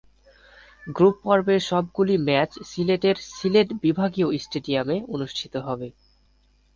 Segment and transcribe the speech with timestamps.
[0.87, 5.87] Group পর্বের সবগুলি match সিলেটের সিলেট বিভাগীয় স্টেডিয়ামে অনুষ্ঠিত হবে।